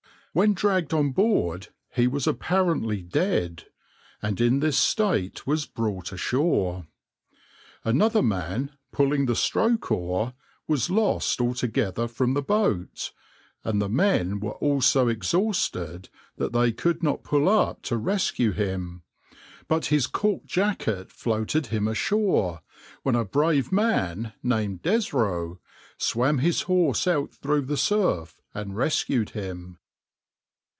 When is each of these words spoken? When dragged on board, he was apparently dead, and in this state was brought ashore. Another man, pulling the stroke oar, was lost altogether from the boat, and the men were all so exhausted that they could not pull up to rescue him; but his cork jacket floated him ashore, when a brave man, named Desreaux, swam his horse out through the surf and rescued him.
When 0.33 0.53
dragged 0.53 0.93
on 0.93 1.11
board, 1.11 1.73
he 1.89 2.07
was 2.07 2.25
apparently 2.25 3.01
dead, 3.01 3.65
and 4.21 4.39
in 4.39 4.61
this 4.61 4.77
state 4.77 5.45
was 5.45 5.65
brought 5.65 6.13
ashore. 6.13 6.87
Another 7.83 8.21
man, 8.21 8.71
pulling 8.93 9.25
the 9.25 9.35
stroke 9.35 9.91
oar, 9.91 10.33
was 10.69 10.89
lost 10.89 11.41
altogether 11.41 12.07
from 12.07 12.33
the 12.33 12.41
boat, 12.41 13.11
and 13.65 13.81
the 13.81 13.89
men 13.89 14.39
were 14.39 14.53
all 14.59 14.79
so 14.79 15.09
exhausted 15.09 16.07
that 16.37 16.53
they 16.53 16.71
could 16.71 17.03
not 17.03 17.25
pull 17.25 17.49
up 17.49 17.81
to 17.81 17.97
rescue 17.97 18.51
him; 18.53 19.03
but 19.67 19.87
his 19.87 20.07
cork 20.07 20.45
jacket 20.45 21.11
floated 21.11 21.65
him 21.67 21.89
ashore, 21.89 22.61
when 23.03 23.15
a 23.15 23.25
brave 23.25 23.69
man, 23.69 24.31
named 24.41 24.81
Desreaux, 24.81 25.59
swam 25.97 26.37
his 26.37 26.61
horse 26.61 27.05
out 27.05 27.33
through 27.33 27.63
the 27.63 27.75
surf 27.75 28.39
and 28.53 28.77
rescued 28.77 29.31
him. 29.31 29.77